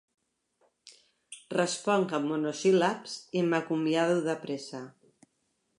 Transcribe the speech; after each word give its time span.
Responc 1.55 2.15
amb 2.19 2.31
monosíl·labs 2.31 3.17
i 3.41 3.45
m'acomiado 3.53 4.19
de 4.31 4.39
pressa. 4.47 4.83